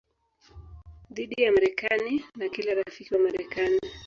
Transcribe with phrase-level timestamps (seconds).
[1.11, 3.79] dhidi ya Marekani na kila rafiki wa Marekani